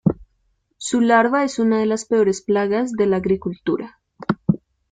[0.77, 3.99] Su larva es una de las peores plagas de la agricultura.